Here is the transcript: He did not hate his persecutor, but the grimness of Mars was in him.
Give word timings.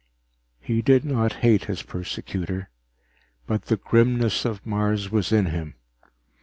He 0.59 0.81
did 0.81 1.05
not 1.05 1.31
hate 1.45 1.65
his 1.65 1.83
persecutor, 1.83 2.71
but 3.45 3.65
the 3.65 3.77
grimness 3.77 4.45
of 4.45 4.65
Mars 4.65 5.11
was 5.11 5.31
in 5.31 5.45
him. 5.45 5.75